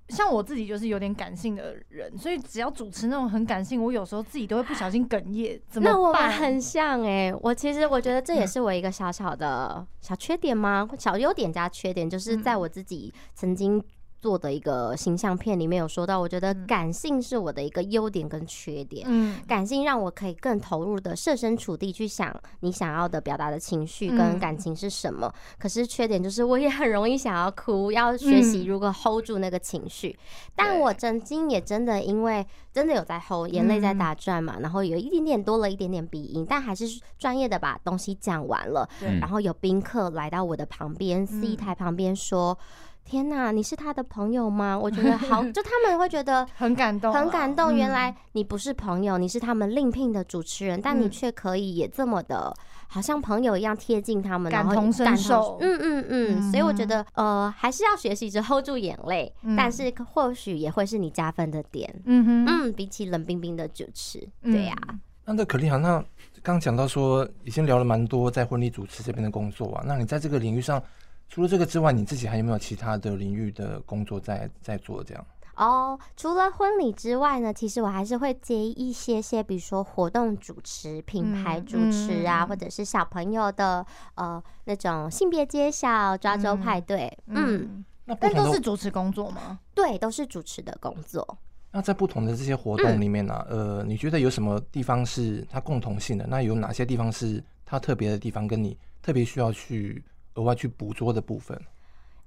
[0.09, 5.59] 像我自己就是有点感性的人，所以只要主持那种很感性，我有时候自己都会不小心哽咽。
[5.69, 5.93] 怎么办？
[5.93, 10.87] 那我们很像哎、欸，我其实我觉得这也是我一个小小的小缺点吗？
[10.97, 13.83] 小优点加缺点，就是在我自己曾经。
[14.19, 19.05] 做的一个形象片里面有说到，我觉得感性是我的一个优点跟缺点。
[19.07, 25.31] 嗯，感性让我可以更投入的设身处地去想你想要的表达的情绪跟感情是什么。
[25.59, 30.17] 可是缺点就是我也很容易想要哭，要学习如何 hold 住那个情绪。
[30.55, 36.85] 但我曾经也真的因为真的有在 hold，眼泪在打转嘛，然后有一点点多了一点点鼻音，但还是
[37.19, 38.89] 专业的把东西讲完了。
[39.21, 42.57] 然后有宾客来到我的旁边，C 台旁边说。
[43.07, 44.77] 天呐，你是他的朋友吗？
[44.77, 47.73] 我觉得好， 就他们会觉得 很感动，很感动。
[47.73, 52.53] 原来你不是朋友，你是他们另聘的主持人，但你却可以也这么的，
[52.87, 55.57] 好像朋友一样贴近他们，感同身受。
[55.61, 61.89] 嗯嗯嗯，所以我觉得，呃，还是要学习着 hold 住眼泪，但是或许也会是你加分的点。
[62.03, 64.75] 嗯哼，嗯，比起冷冰冰的主持，对呀。
[65.23, 66.03] 那那可丽好，那
[66.43, 70.83] 刚讲到说，已经聊了蛮多在婚礼主持这边的工作啊，那你在这个领域上。
[71.29, 75.03] 除了这个之外，你自己还有没有其他的领域的工作在在做？
[75.03, 89.59] 这样哦，除了婚礼之外呢，其实我还是会接一些些，比如说活动主持、品牌主持啊，嗯嗯、或者是小朋友的呃那种性别揭晓、抓周派对，嗯，嗯那但都是主持工作吗？
[89.73, 91.37] 对，都是主持的工作。
[91.71, 96.25] 那在不同的这些活动里面呢、啊，嗯、呃，你觉得有什么地方是它共同性的？
[96.27, 100.03] 那有哪些地方是它特别的地方，跟你特别需要去？
[100.37, 101.59] 额外去捕捉的部分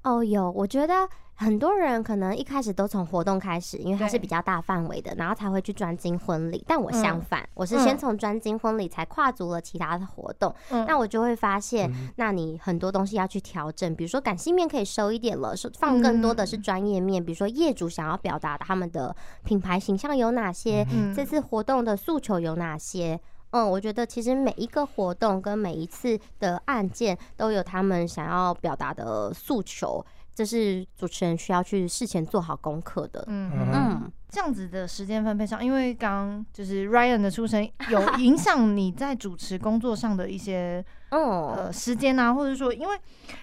[0.03, 6.65] 哦，有，我觉得很多人可能一开始都从活动开始，因为它是比较大范围的，然后才会去专精婚礼。
[6.67, 10.55] 但我相反，我是先从专精婚礼才跨足了其他的活动。
[10.71, 23.21] 那我就会发现，那你很多东西要去调整，比如说感性面可以收一点了，放更多的是专业面，比如说业主想要表达他们的品牌形象有哪些，这次活动的诉求有哪些。
[23.51, 33.25] 嗯，我觉得其实每一个活动跟每一次的案件都有他们想要表达的诉求，这是主持人需要去事前做好功课的。
[33.27, 42.97] 嗯嗯，这样子的时间分配上，因为刚刚就是 Ryan 的出生有 影响你在主持工作上的一些呃时间啊，或者说因为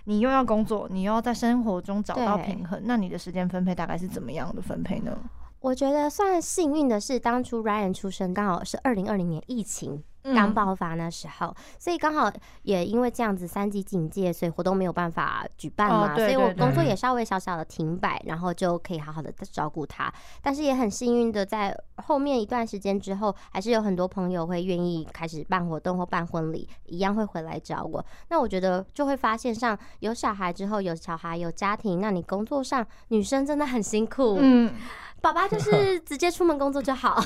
[0.06, 5.18] 你又要工作，你又要在生活中找到平衡，那你的时间分配大概是怎么样的分配呢？
[5.68, 12.32] 我觉得算幸运的是，当初 Ryan 出生刚好是二零二零年疫情刚爆发那时候，嗯、所以刚好
[12.64, 20.10] 也因为这样子三级警戒，所以活动没有办法举办嘛，所以我工作也稍微小小的停摆，然后就可以好好的照顾他。
[20.42, 28.06] 但是也很幸运的，在后面一段时间之后，还是有很多朋友会愿意开始办活动或办婚礼，一样会回来找我。
[28.30, 34.38] 那我觉得就会发现，上有小孩之后，有小孩有家庭，那你工作上女生真的很辛苦。
[34.40, 34.74] 嗯。
[35.22, 37.22] 爸爸就是 直接出门工作就好，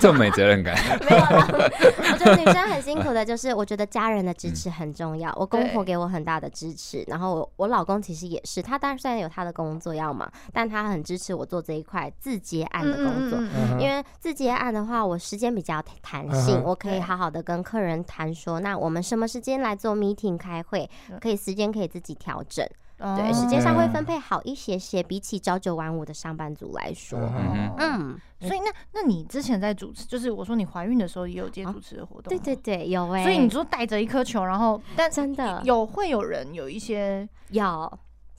[0.00, 0.74] 这么没责任感。
[1.08, 1.70] 没有了，
[2.12, 5.34] 我觉得女生很辛苦的，就是我觉得家人的支持很重要。
[5.38, 13.38] 我公婆给我很大的支持，然后我我老公其实也是，他当然虽然有他的工作要忙，但他很支持我做这一块自接案的工作。
[13.78, 20.88] 因为自接案的话，我时间比较弹性，我可以好好的跟客人谈说，那我们什么时间来做 meeting 开会，
[21.20, 22.66] 可以时间可以自己调整。
[23.00, 35.62] 对，时间上会分配好一些些，比起朝九晚五的上班族来说，嗯，嗯，所以那那你之前在主持，就是我说你怀孕的时候也有接主持的活动，对对对，有哎，所以你说带着一颗球，然后但真的。
[35.64, 37.90] 有会有人有一些要。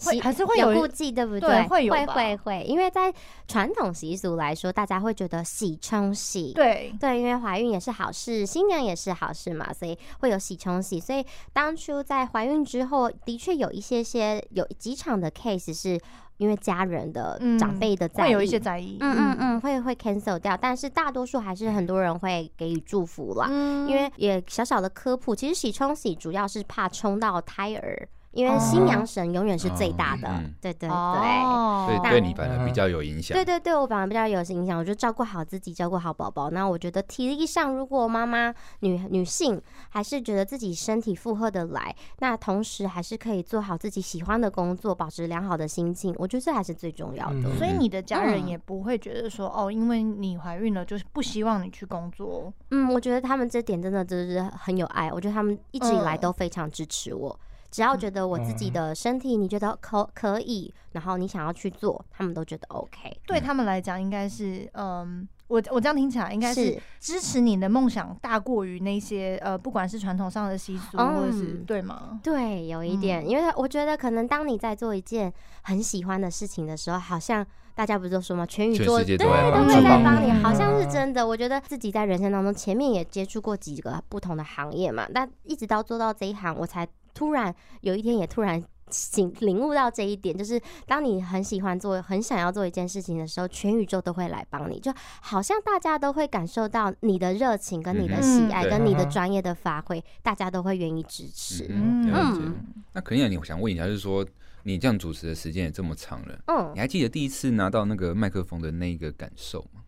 [0.03, 1.49] 会还是会有顾忌，对不对？
[1.49, 3.13] 对会有会会会，因为在
[3.47, 10.99] 传统习俗来说，大家会觉得喜冲喜，对对，因为怀孕也是好事，新娘也是好事嘛，所以会有喜冲喜。
[10.99, 15.99] 所以当初在怀孕之后，的确有一些些有几场的 case 是
[16.37, 23.47] 因为家人的长辈的在意，会有一些在意，嗯嗯嗯，会会 cancel 掉，但是大多数还是很多人会给予祝福啦。
[23.49, 28.07] 嗯，因为也小小的科普，其实喜冲喜主要是怕冲到胎儿。
[28.31, 33.35] 因为新娘神永远是最大的，对对对，所以对你反而比较有影响。
[33.35, 34.79] 对对对，我反而比较有影响。
[34.79, 36.49] 我就照顾好自己，照顾好宝宝。
[36.49, 46.15] 那我觉得体力上，如果妈妈女女性还是觉得自己身体负荷的来，那同时还是可以做好自己喜欢的工作，保持良好的心情。
[46.17, 47.55] 我觉得这还是最重要的。
[47.57, 52.51] 所以你的家人也不会觉得说哦，因为你怀孕了，就是不希望你去工作。
[52.69, 55.11] 嗯，我觉得他们这点真的就是很有爱。
[55.11, 57.37] 我觉得他们一直以来都非常支持我。
[57.71, 63.17] 只要觉得我自己的身体，你觉得可可以，然后你想要去做，他们都觉得 OK。
[63.25, 72.19] 对他们来讲，应该是，嗯，我我这样听起来，应该是支持你的梦想大过于那些呃，不管是传统上的习俗，或者是对吗？
[72.21, 78.45] 对，有一点，因为我觉得可能当你在做一件很喜欢的事情的时候，好像大家不是都说吗？
[78.45, 81.25] 全宇宙对都会在帮你，好像是真的。
[81.25, 86.85] 我觉得自己在人生当中前面也接触过几个不同的行业嘛，但一直到做到这一行，我才。
[87.13, 101.67] 突然有一天，也突然醒领悟到这一点，就是当你很喜欢做、很想要做一件事情的时候，全宇宙都会来帮你，就好像大家都会感受到你的热情、跟你的喜爱、跟你的专业的发挥，大家都会愿意支持。
[101.69, 102.55] 嗯，嗯，
[102.93, 104.25] 那肯定你想问一下，就是说
[104.63, 109.81] 你这样主持的时间也这么长了，嗯，你还记得第一次拿到那个麦克风的那个感受吗？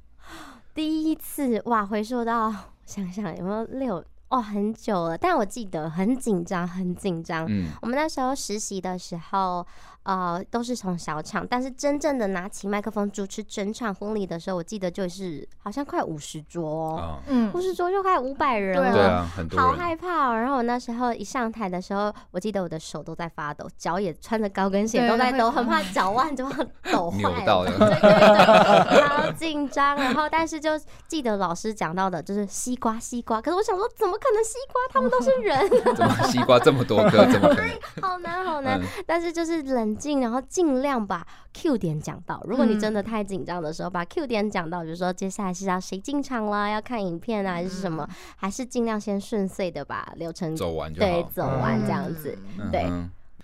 [0.73, 2.53] 第一次哇，回溯到
[2.85, 4.03] 想想有没有六。
[4.29, 7.45] 哦，很久了，但我记得很紧张，很紧张。
[7.47, 9.65] 嗯，我们那时候实习的时候。
[10.03, 20.35] 呃，都是从小场，但是真正的拿起麦克风主持整场婚礼的时候，我记得就是好像快五十桌哦，嗯，五十桌就快五百人了，对啊，很多，好害怕哦。
[20.35, 26.51] 然后我那时候一上台的时候，我记得我的手都在发抖，脚也穿着高跟鞋都在抖，很怕脚腕就要
[26.91, 29.95] 抖坏 了，对对对，好紧张。
[29.95, 30.71] 然后但是就
[31.07, 34.81] 记得老师讲到的就是西瓜西瓜，可是我想说怎么可能西瓜？
[34.91, 37.25] 他们都是人， 怎么西瓜这么多个？
[37.31, 37.69] 怎么可能？
[38.01, 39.92] 好难好难，但是就是冷。
[39.95, 42.43] 静，然后尽量把 Q 点讲到。
[42.47, 52.37] 如果你真的太紧张的时候，把 Q 点讲到，比如说接下来是要谁进场啦，要看影片啊，还是什么，还是尽量先顺遂的把流程走完就好，对，走完这样子。
[52.71, 52.89] 对，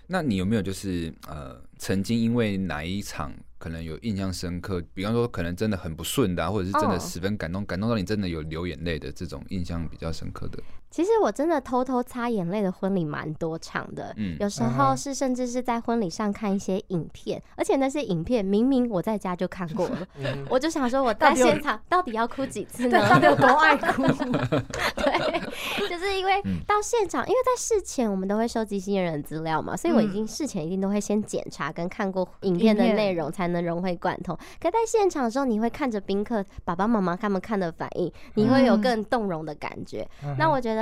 [0.06, 4.82] 那你有没有就是呃，曾经因为哪一场可能有印象深刻？
[4.92, 10.60] 比方说，可能真的很不顺的，或者是真的十分感动，感动到你真的有流眼泪的这种印象比较深刻的？
[10.90, 20.08] 其实我真的偷偷擦眼泪的婚礼蛮多场的，嗯，有时候是甚至是在婚礼上看一些影片，而且那些影片明明我在家就看过了，
[20.48, 23.08] 我就想说我在现场到底要哭几次呢？
[23.08, 24.02] 到底有多爱哭？
[25.00, 34.36] 对，就是因为到现场，因为在事前我们都会收集新人资料嘛，所以我已经事前一定都会先检查跟看过影片的内容，才能融会贯通。
[34.60, 40.04] 可在现场的时候，你会看着宾客爸爸妈妈他们看的反应，你会有更动容的感觉。
[40.36, 40.79] 那我觉得。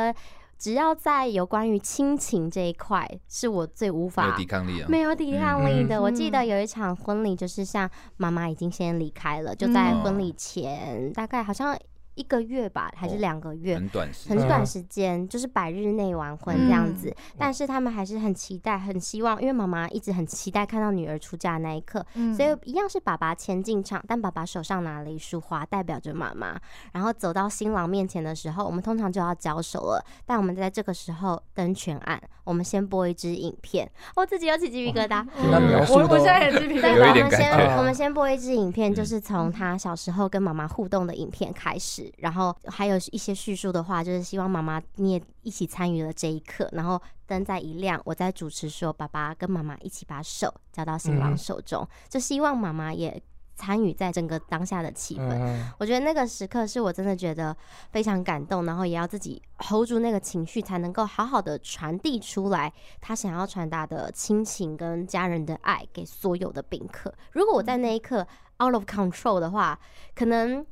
[0.58, 5.96] 只要在有关于亲情这一块，是我最无法没有抵抗力啊，没有抵抗力的。
[5.96, 11.78] 嗯、我记得有一场婚礼，就是像妈妈已经先离开了，就在婚礼前大概好像。
[12.18, 13.76] 一个月吧，还是两个月？
[13.76, 17.14] 很短时，很短时间，就是百日内完婚这样子。
[17.38, 22.04] 但是他们还是很期待，很希望，因为妈妈一直很期待看到女儿出嫁的那一刻，
[22.36, 26.60] 所以一样是爸爸牵进场，但爸爸手上拿了一束花，代表着妈妈。
[26.92, 30.04] 然后走到新郎面前的时候，我们通常就要交手了。
[30.26, 33.88] 但我们在这个时候灯全暗，我们先播一支影片。
[34.16, 35.24] 我自己有起鸡皮疙瘩。
[35.36, 37.08] 我我现在也鸡皮疙瘩。
[37.08, 42.07] 我们先我们先播一支影片，就是从他小时候跟妈妈互动的影片开始。
[42.18, 46.68] 然后还有一些叙述的话，就是希望妈妈你也一起参与了这一刻。
[46.72, 53.20] 然后灯再一亮，我在主持说，爸爸跟妈妈一起把手交到新郎手中，嗯、就希望妈妈也
[53.54, 55.28] 参与在整个当下的气氛。
[55.28, 57.56] 嗯、我觉得那个时刻是我真的觉得
[57.90, 67.12] 非常感动，然后也要自己 hold 住那个情绪，才能够好好的传递出来他想要传达的亲情跟家人的爱给所有的宾客。
[67.32, 68.26] 如果我在那一刻
[68.62, 69.78] out of control 的话，
[70.14, 70.64] 可能。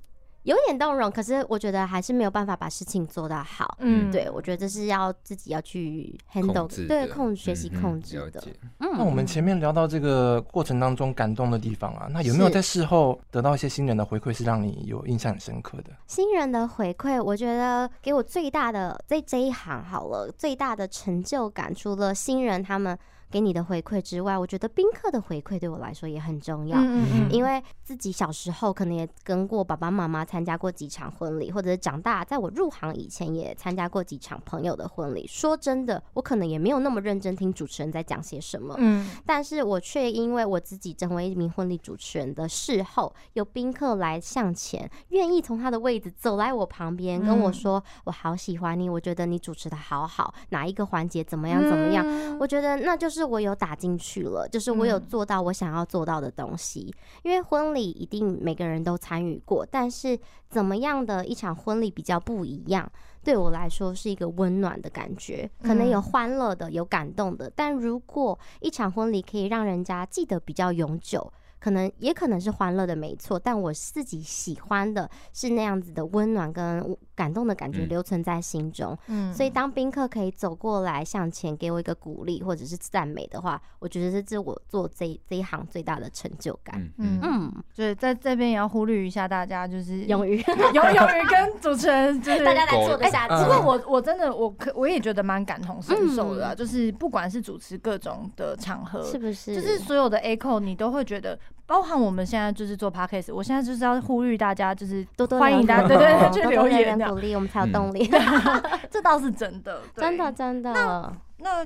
[0.47, 3.77] 有点动容，可是我觉得还是没有办法把事情做到好。
[3.81, 8.41] 嗯，对，我觉得这是要自己要去 handle，对，控学习控制的。
[8.79, 15.91] 嗯，那我们前面聊到这个过程当中感动的地方啊，那有没有在事后得到一些新人的回馈，是让你有印象很深刻的？
[16.07, 22.97] 新人的回馈，我觉得给我最大的在这一行好了，最大的成就感，除了新人他们。
[23.31, 26.79] 给你的回馈之外，我觉得宾客的回馈对我来说也很重要。
[26.79, 35.27] 嗯嗯，因为自己小时候可能也跟过爸爸妈妈参加过几场婚礼，或者是长大在我入行以前也参加过几场朋友的婚礼。
[35.27, 38.77] 说真的，我可能也没有那么认真听主持人在讲些什么。
[38.79, 52.07] 嗯，但是我却因为我自己成为一名婚礼主持人的事后，有宾客来向前，愿意从他的位置走来我旁边跟我说：“我好喜欢你，我觉得你主持的好好，哪一个环节怎么样怎么样？”
[52.39, 53.26] 我觉得那就是。
[53.27, 56.95] 是我有打进去了，就是我有做到我想要做到的东西。
[57.25, 62.91] 因为婚礼一定每个人都参与过，但是怎么样的一场婚礼比较不一样？
[63.25, 67.51] 对我来说是一个温暖的感觉，可能有欢乐的，有感动的。
[67.57, 71.33] 但如果一场婚礼可以让人家记得比较永久。
[71.59, 78.97] 可能也可能是欢乐的，没错，但我自己喜欢的是那样子的温暖跟感动的感觉留存在心中。
[79.09, 86.81] 嗯，所以当宾客可以走过来向前给我一个鼓励或者是赞美的话，我觉得是这我做这这一行最大的成就感。
[86.99, 90.37] 嗯嗯，所以在这边也要呼吁一下大家，就是 勇于
[90.75, 93.27] 勇勇于跟主持人，就是 大家来做个下。
[93.27, 99.55] 不过我 我真的我可我也觉得蛮感同身受的，就是不管是主持各种的场合，是不是？
[99.55, 101.37] 就是所有的 echo 你都会觉得。
[101.67, 108.09] 包含我们现在就是做 podcast，我现在就是要呼吁大家，就是多多欢迎大家，对对对，去留言鼓励，我们才有动力。
[108.91, 110.73] 这倒是真的， 真的真的。
[110.73, 111.13] 那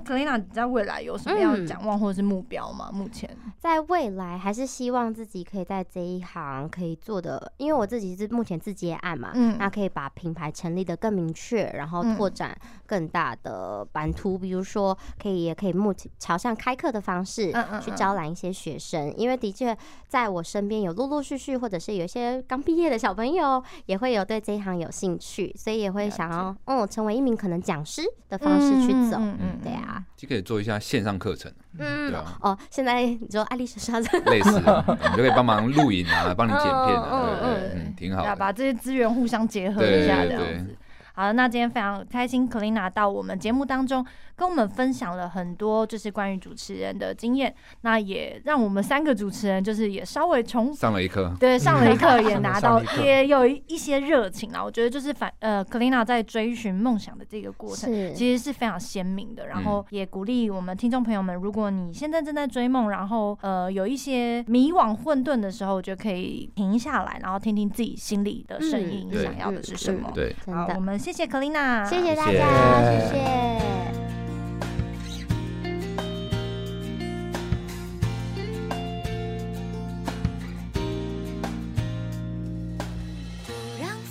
[0.04, 2.90] Kalina 你在未来有什么样的展望或者是目标吗？
[2.92, 3.28] 目前。
[3.58, 12.56] 在未来还是希望自己可以在这一行可以做的，因为我自己是目前自接案嘛，嗯，那可以把品牌成立的更明确，然后拓展
[12.86, 17.52] 更大的版图，比如说可以也可以目前朝向开课的方式
[17.82, 19.76] 去招揽一些学生，因为的确
[20.08, 29.59] 在我身边有陆陆续续或者是有一些刚毕业的小朋友也会有对这一行有兴趣，所以也会想要嗯成为一名可能讲师的方式去走，嗯。
[29.62, 31.50] 对啊，就可以做一下线上课程。
[31.78, 32.38] 嗯，对啊。
[32.40, 33.98] 哦，现在你说爱丽莎莎
[34.30, 38.34] 类似，你就可以帮忙录影啊，帮你剪片啊，对对，嗯，挺好。
[38.36, 40.76] 把这些资源互相结合一下，这样子。
[41.20, 44.02] 好，那今天非常开心，Kalina 到我们节目当中
[44.34, 47.54] 跟我们分享了很多，就是关于主持人的经验。
[47.82, 54.64] 那也让我们三个主持人就是也稍微从上了一课，对，上了一课，也拿到 也有一些热情啊。
[54.64, 59.48] 我觉得就是反呃，Kalina 在追寻梦想的这个过程，其实是非常鲜明的。
[59.48, 70.10] 然后也鼓励我们听众朋友们，如果你现在正在追梦，然后呃有一些迷惘混沌的时候，就可以停下来，然后听听自己心里的声音，想要的是什么。
[70.14, 70.98] 对，好，我们。
[71.10, 72.38] 谢谢 Kalina，谢谢大家，
[72.88, 73.50] 谢谢。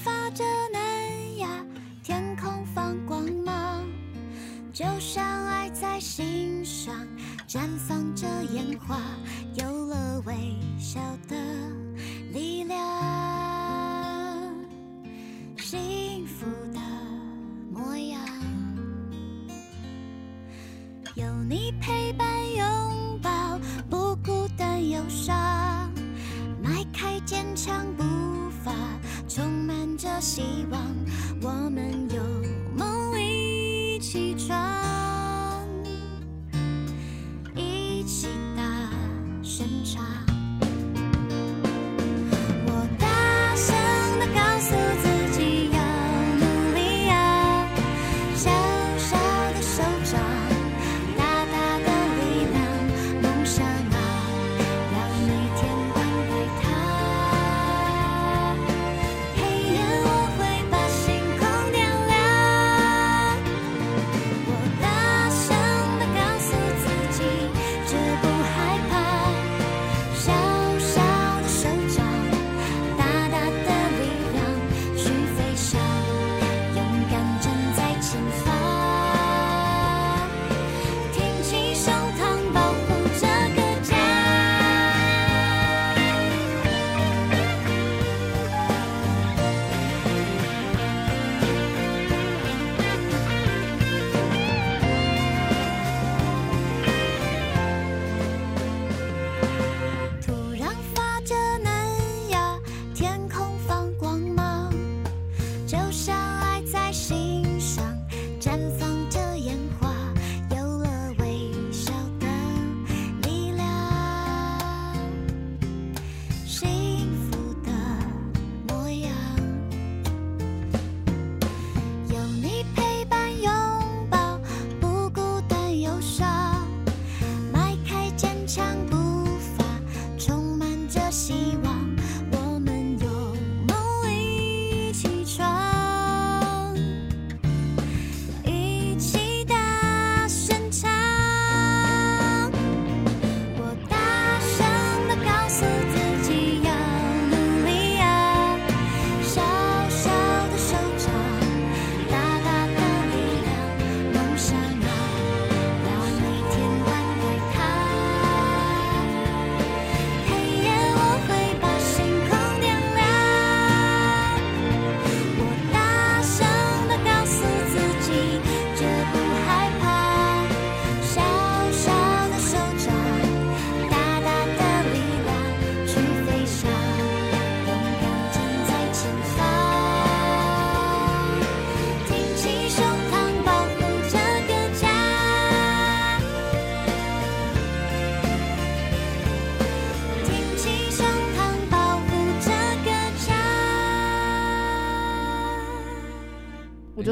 [0.04, 0.44] 发着
[0.74, 1.48] 嫩芽，
[2.04, 3.88] 天空放光芒，
[4.74, 6.94] 就像爱在心上
[7.48, 9.00] 绽放着烟花，
[9.56, 10.34] 有了微
[10.78, 11.00] 笑
[11.30, 11.36] 的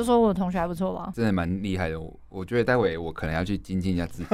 [0.07, 1.99] 说我的同学还不错吧，真的蛮厉害的。
[1.99, 4.29] 我我觉得待会我可能要去精进一下自己。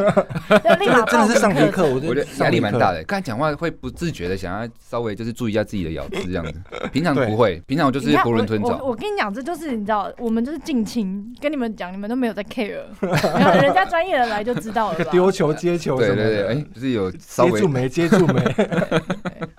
[0.80, 3.04] 立马真的是上节课，我觉得压力蛮大的。
[3.04, 6.54] 刚才讲话会不自觉的想要稍微就是注意一下自己的咬字这样子，
[6.94, 8.80] 平常不会，平常我就是囫囵吞枣。
[8.84, 15.04] 我跟你讲，这就是你知道，我们就是近亲，跟你们讲，你们都没有在 care，然后人家专业的来就知道了。
[15.12, 18.44] 丢球接球，对对对，哎，就是有稍微接住没接住没。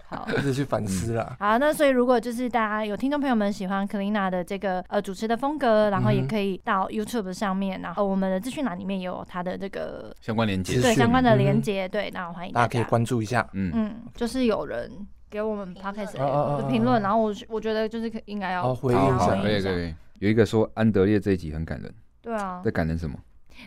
[0.45, 1.37] 好，就是去反思了。
[1.41, 12.69] 好，那所以如果就是大家有听众朋友们喜欢 Kalina 的这个呃主持的风格，然后也可以到 YouTube 上面，然后我们的资讯栏里面也有他的这个相关连接，对相关的连接，对，那我欢迎大家。
[12.69, 13.49] 可以关注一下。
[13.55, 13.71] 嗯。
[13.75, 14.91] 嗯，就是有人
[15.31, 19.95] 给我们 Podcast 的评论，然后我我觉得就是应该要回应一下，可以可以。
[20.19, 21.93] 有一个说安德烈这一集很感人，
[22.23, 23.19] 对啊，在感人什么？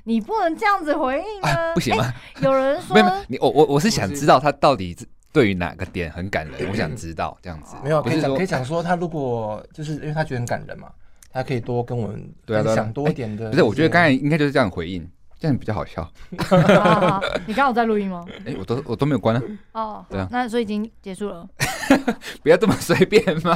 [0.04, 2.12] 你不能这样子回应啊，不行吗？
[2.42, 4.96] 有人说， 没有你我我我是想知道他到底
[5.32, 7.76] 对于哪个点很感人，我想知道这样子。
[7.84, 10.90] 没有，可以讲可以讲说他如果就是因为他觉得很感人嘛。
[11.30, 13.62] 他可以多跟我们分享多一点的，不是？
[13.62, 15.08] 我觉得刚才应该就是这样回应，
[15.38, 16.10] 这样比较好笑。
[17.46, 18.26] 你刚好在录音吗？
[18.44, 19.42] 哎，我都我都没有关啊。
[19.74, 21.48] 哦，对啊，那所以已经结束了。
[22.42, 23.56] 不要这么随便嘛。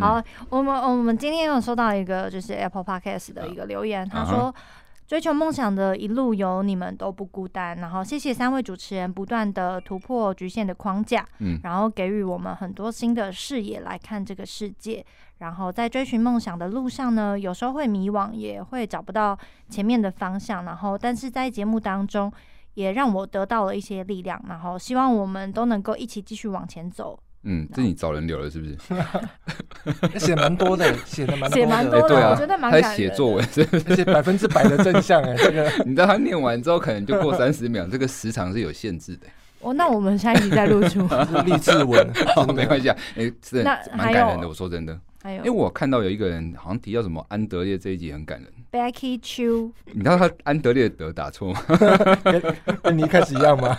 [0.00, 0.20] 好，
[0.50, 4.52] 我们我们今天有收到一个就是 Apple Podcast 的一个留言，他说。
[5.08, 15.02] 追求梦想的一路有你们都不孤单，然后谢谢三位主持人不断的突破局限的框架，嗯，然后给予我们很多新的视野来看这个世界。
[15.38, 19.38] 然后在追寻梦想的路上呢，有时候会迷惘，也会找不到
[19.70, 20.66] 前面的方向。
[20.66, 22.30] 然后，但是在节目当中，
[22.74, 24.38] 也让我得到了一些力量。
[24.46, 27.18] 然后，希望我们都能够一起继续往前走。
[27.50, 28.76] 嗯，这你找人留了是不是？
[30.20, 32.82] 写蛮多的，写的蛮写蛮多的，对啊，我觉得蛮感人。
[32.82, 33.48] 他写作文，
[33.88, 39.26] 而且百分之百的正向哎，这个 你知道他念完之后可能就过三十秒，这个时长是有限制的。
[39.60, 41.00] 哦，那我们下一集再录出
[41.46, 42.06] 励志文，
[42.54, 43.62] 没关系啊，哎，是
[43.96, 44.46] 蛮感人的。
[44.46, 48.48] 我说真的，还有，因为我看到有一个人好像提到什么安德烈这一集很感人。
[48.70, 51.60] Becky Chu，你知道他安德烈的德打错吗？
[52.82, 53.74] 跟你一开始一样吗？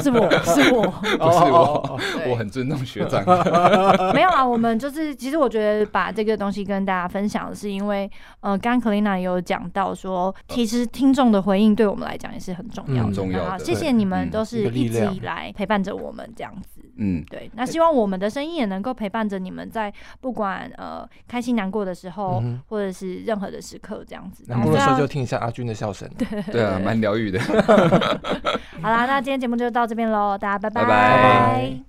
[0.00, 0.82] 是 我是我，
[1.18, 3.24] 不是我，我很尊重学长。
[4.14, 8.08] 没有啊，我们就是其实我觉得把这个东西跟大家分享，是因为
[8.40, 13.12] 呃，刚刚 Kalina 有讲到说，其实听众的回应对我们来讲也是很重要的。
[13.12, 16.80] 重要的，谢谢你们都是一直以来陪伴着我们这样子。
[17.00, 17.50] 嗯，对。
[17.54, 24.27] 那希望我们的声音也能够陪伴着你们，在不管呃开心难过的时候，或者是任何的时刻这样。
[24.46, 27.40] 难过的时候就听一下阿军的笑声，对对啊，蛮疗愈的。
[28.82, 30.82] 好啦，那今天节目就到这边喽，大家拜拜。
[30.82, 31.87] 拜拜。